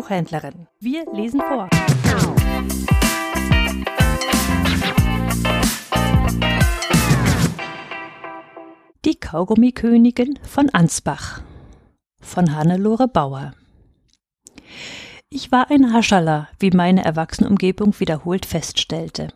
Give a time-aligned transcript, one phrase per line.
[0.00, 0.66] Buchhändlerin.
[0.78, 1.68] Wir lesen vor.
[9.04, 11.42] Die Kaugummikönigin von Ansbach
[12.22, 13.52] von Hannelore Bauer
[15.28, 19.28] Ich war ein Haschaller, wie meine Erwachsenenumgebung wiederholt feststellte.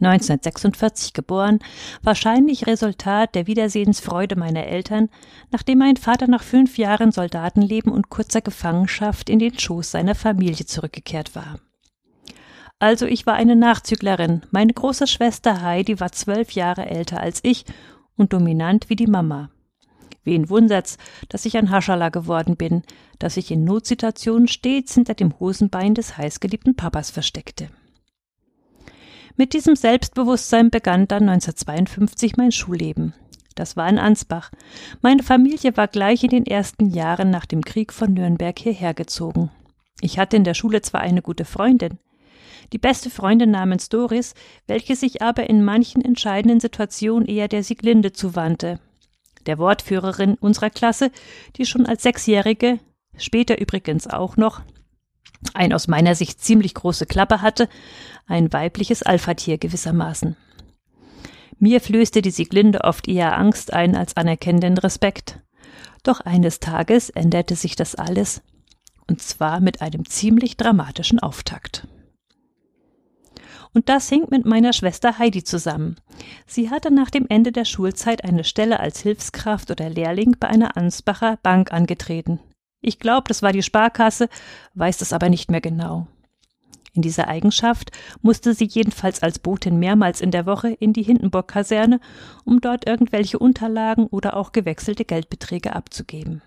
[0.00, 1.58] 1946 geboren,
[2.02, 5.08] wahrscheinlich Resultat der Wiedersehensfreude meiner Eltern,
[5.50, 10.66] nachdem mein Vater nach fünf Jahren Soldatenleben und kurzer Gefangenschaft in den Schoß seiner Familie
[10.66, 11.60] zurückgekehrt war.
[12.78, 14.42] Also ich war eine Nachzüglerin.
[14.50, 17.66] Meine große Schwester Heidi war zwölf Jahre älter als ich
[18.16, 19.50] und dominant wie die Mama.
[20.24, 20.96] Wen wundert's,
[21.28, 22.82] dass ich ein Haschala geworden bin,
[23.18, 27.68] dass ich in Notsituationen stets hinter dem Hosenbein des heißgeliebten Papas versteckte.
[29.36, 33.14] Mit diesem Selbstbewusstsein begann dann 1952 mein Schulleben.
[33.54, 34.50] Das war in Ansbach.
[35.02, 39.50] Meine Familie war gleich in den ersten Jahren nach dem Krieg von Nürnberg hierher gezogen.
[40.00, 41.98] Ich hatte in der Schule zwar eine gute Freundin,
[42.72, 44.34] die beste Freundin namens Doris,
[44.66, 48.80] welche sich aber in manchen entscheidenden Situationen eher der Sieglinde zuwandte,
[49.46, 51.10] der Wortführerin unserer Klasse,
[51.56, 52.78] die schon als Sechsjährige,
[53.16, 54.62] später übrigens auch noch,
[55.54, 57.68] ein aus meiner Sicht ziemlich große Klappe hatte,
[58.26, 60.36] ein weibliches Alphatier gewissermaßen.
[61.58, 65.40] Mir flößte die Sieglinde oft eher Angst ein als anerkennenden Respekt.
[66.02, 68.42] Doch eines Tages änderte sich das alles,
[69.06, 71.86] und zwar mit einem ziemlich dramatischen Auftakt.
[73.72, 75.96] Und das hing mit meiner Schwester Heidi zusammen.
[76.46, 80.76] Sie hatte nach dem Ende der Schulzeit eine Stelle als Hilfskraft oder Lehrling bei einer
[80.76, 82.40] Ansbacher Bank angetreten.
[82.80, 84.28] Ich glaube, das war die Sparkasse,
[84.74, 86.06] weiß das aber nicht mehr genau.
[86.92, 92.00] In dieser Eigenschaft musste sie jedenfalls als Botin mehrmals in der Woche in die Hindenburg-Kaserne,
[92.44, 96.42] um dort irgendwelche Unterlagen oder auch gewechselte Geldbeträge abzugeben.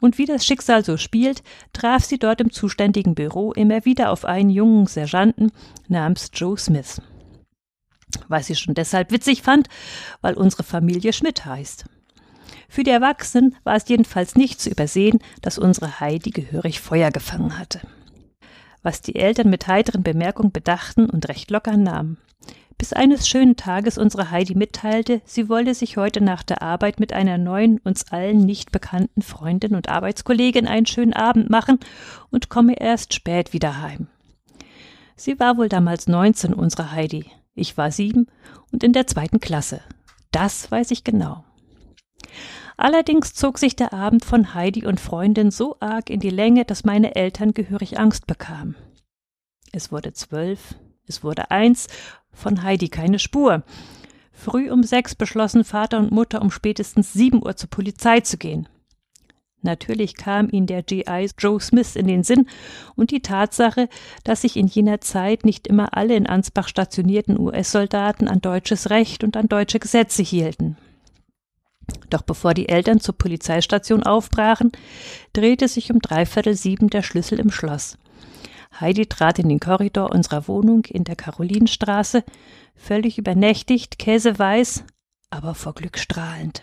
[0.00, 1.42] Und wie das Schicksal so spielt,
[1.72, 5.52] traf sie dort im zuständigen Büro immer wieder auf einen jungen Sergeanten
[5.88, 7.00] namens Joe Smith.
[8.28, 9.68] Was sie schon deshalb witzig fand,
[10.20, 11.84] weil unsere Familie Schmidt heißt.
[12.68, 17.58] Für die Erwachsenen war es jedenfalls nicht zu übersehen, dass unsere Heidi gehörig Feuer gefangen
[17.58, 17.80] hatte.
[18.82, 22.18] Was die Eltern mit heiteren Bemerkungen bedachten und recht locker nahmen.
[22.76, 27.12] Bis eines schönen Tages unsere Heidi mitteilte, sie wolle sich heute nach der Arbeit mit
[27.12, 31.78] einer neuen, uns allen nicht bekannten Freundin und Arbeitskollegin einen schönen Abend machen
[32.30, 34.08] und komme erst spät wieder heim.
[35.16, 37.26] Sie war wohl damals neunzehn, unsere Heidi.
[37.54, 38.26] Ich war sieben
[38.72, 39.80] und in der zweiten Klasse.
[40.32, 41.44] Das weiß ich genau.
[42.76, 46.84] Allerdings zog sich der Abend von Heidi und Freundin so arg in die Länge, dass
[46.84, 48.74] meine Eltern gehörig Angst bekamen.
[49.72, 50.74] Es wurde zwölf,
[51.06, 51.88] es wurde eins,
[52.32, 53.62] von Heidi keine Spur.
[54.32, 58.68] Früh um sechs beschlossen Vater und Mutter, um spätestens sieben Uhr zur Polizei zu gehen.
[59.64, 62.46] Natürlich kam ihnen der GI Joe Smith in den Sinn
[62.96, 63.88] und die Tatsache,
[64.22, 69.24] dass sich in jener Zeit nicht immer alle in Ansbach stationierten US-Soldaten an deutsches Recht
[69.24, 70.76] und an deutsche Gesetze hielten.
[72.10, 74.72] Doch bevor die Eltern zur Polizeistation aufbrachen,
[75.32, 77.98] drehte sich um dreiviertel sieben der Schlüssel im Schloss.
[78.80, 82.24] Heidi trat in den Korridor unserer Wohnung in der Karolinenstraße,
[82.74, 84.84] völlig übernächtigt, käseweiß,
[85.30, 86.62] aber vor Glück strahlend.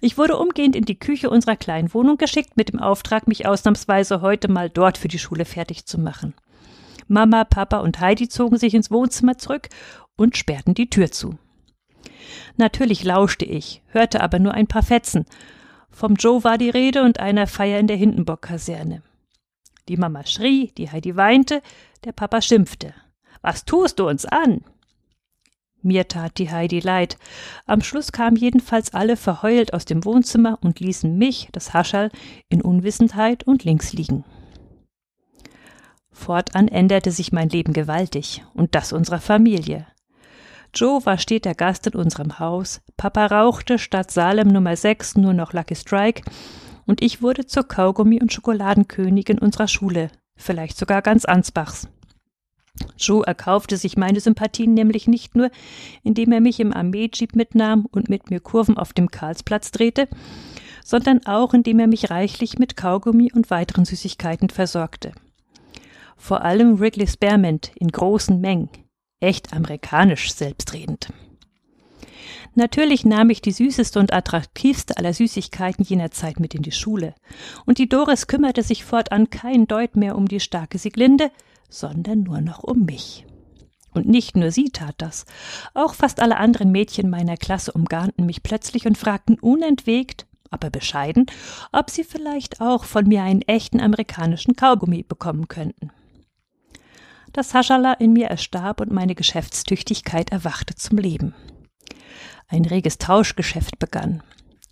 [0.00, 4.20] Ich wurde umgehend in die Küche unserer kleinen Wohnung geschickt, mit dem Auftrag, mich ausnahmsweise
[4.20, 6.34] heute mal dort für die Schule fertig zu machen.
[7.06, 9.68] Mama, Papa und Heidi zogen sich ins Wohnzimmer zurück
[10.16, 11.36] und sperrten die Tür zu.
[12.56, 15.26] Natürlich lauschte ich, hörte aber nur ein paar Fetzen.
[15.90, 19.02] Vom Joe war die Rede und einer Feier in der Hindenburg-Kaserne.
[19.88, 21.62] Die Mama schrie, die Heidi weinte,
[22.04, 22.94] der Papa schimpfte.
[23.42, 24.64] Was tust du uns an?
[25.82, 27.18] Mir tat die Heidi leid.
[27.66, 32.10] Am Schluss kamen jedenfalls alle verheult aus dem Wohnzimmer und ließen mich, das Haschall,
[32.48, 34.24] in Unwissenheit und links liegen.
[36.10, 39.86] Fortan änderte sich mein Leben gewaltig und das unserer Familie.
[40.74, 45.52] Joe war steter Gast in unserem Haus, Papa rauchte statt Salem Nummer 6 nur noch
[45.52, 46.22] Lucky Strike
[46.84, 51.86] und ich wurde zur Kaugummi- und Schokoladenkönigin unserer Schule, vielleicht sogar ganz Ansbachs.
[52.98, 55.50] Joe erkaufte sich meine Sympathien nämlich nicht nur,
[56.02, 60.08] indem er mich im Armeejeep mitnahm und mit mir Kurven auf dem Karlsplatz drehte,
[60.84, 65.12] sondern auch indem er mich reichlich mit Kaugummi und weiteren Süßigkeiten versorgte.
[66.16, 68.70] Vor allem Wrigley Spearmint in großen Mengen,
[69.20, 71.08] echt amerikanisch selbstredend.
[72.56, 77.14] Natürlich nahm ich die süßeste und attraktivste aller Süßigkeiten jener Zeit mit in die Schule,
[77.66, 81.30] und die Doris kümmerte sich fortan kein Deut mehr um die starke Sieglinde,
[81.68, 83.26] sondern nur noch um mich.
[83.92, 85.24] Und nicht nur sie tat das,
[85.72, 91.26] auch fast alle anderen Mädchen meiner Klasse umgarnten mich plötzlich und fragten unentwegt, aber bescheiden,
[91.72, 95.90] ob sie vielleicht auch von mir einen echten amerikanischen Kaugummi bekommen könnten.
[97.34, 101.34] Das Haschala in mir erstarb und meine Geschäftstüchtigkeit erwachte zum Leben.
[102.46, 104.22] Ein reges Tauschgeschäft begann.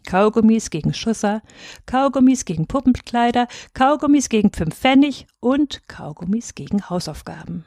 [0.06, 1.42] Kaugummis gegen Schusser,
[1.86, 7.64] Kaugummis gegen Puppenkleider, Kaugummis gegen fünf Pfennig und Kaugummis gegen Hausaufgaben.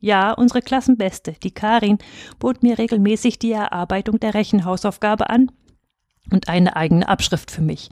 [0.00, 1.96] Ja, unsere Klassenbeste, die Karin,
[2.38, 5.50] bot mir regelmäßig die Erarbeitung der Rechenhausaufgabe an
[6.32, 7.90] und eine eigene Abschrift für mich.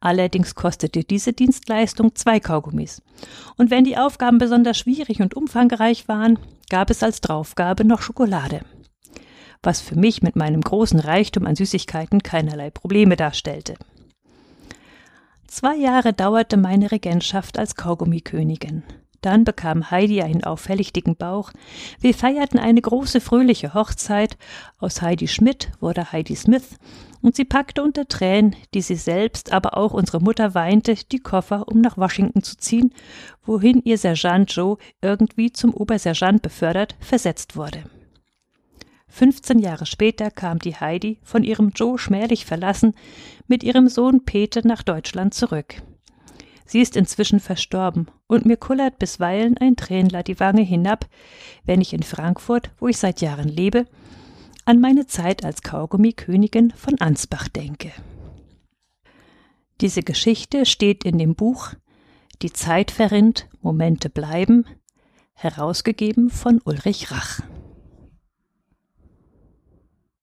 [0.00, 3.02] Allerdings kostete diese Dienstleistung zwei Kaugummis.
[3.56, 6.38] Und wenn die Aufgaben besonders schwierig und umfangreich waren,
[6.70, 8.60] gab es als Draufgabe noch Schokolade.
[9.62, 13.74] Was für mich mit meinem großen Reichtum an Süßigkeiten keinerlei Probleme darstellte.
[15.46, 18.82] Zwei Jahre dauerte meine Regentschaft als Kaugummikönigin.
[19.20, 21.52] Dann bekam Heidi einen auffällig dicken Bauch.
[22.00, 24.36] Wir feierten eine große fröhliche Hochzeit.
[24.78, 26.78] Aus Heidi Schmidt wurde Heidi Smith
[27.20, 31.66] und sie packte unter Tränen, die sie selbst, aber auch unsere Mutter weinte, die Koffer,
[31.68, 32.94] um nach Washington zu ziehen,
[33.44, 37.84] wohin ihr Sergeant Joe irgendwie zum Obersergeant befördert versetzt wurde.
[39.08, 42.94] 15 Jahre später kam die Heidi, von ihrem Joe schmählich verlassen,
[43.46, 45.82] mit ihrem Sohn Peter nach Deutschland zurück.
[46.68, 51.06] Sie ist inzwischen verstorben, und mir kullert bisweilen ein Tränler die Wange hinab,
[51.64, 53.86] wenn ich in Frankfurt, wo ich seit Jahren lebe,
[54.66, 57.90] an meine Zeit als Kaugummikönigin von Ansbach denke.
[59.80, 61.72] Diese Geschichte steht in dem Buch
[62.42, 64.66] Die Zeit verrinnt, Momente bleiben,
[65.32, 67.40] herausgegeben von Ulrich Rach.